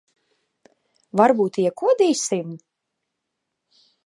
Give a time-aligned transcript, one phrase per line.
[1.21, 2.57] Varbūt iekodīsim?